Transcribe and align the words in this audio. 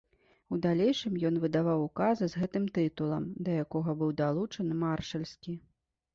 У 0.55 0.57
далейшым 0.61 1.19
ён 1.29 1.35
выдаваў 1.43 1.83
указы 1.89 2.25
з 2.31 2.41
гэтым 2.45 2.65
тытулам, 2.79 3.29
да 3.49 3.59
якога 3.67 3.97
быў 4.01 4.11
далучаны 4.25 4.81
маршальскі. 4.87 5.57